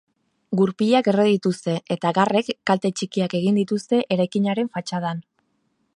[0.59, 5.25] Gurpilak erre dituzte, eta garrek kalte txikiak egin dituzte eraikinaren fatxadan.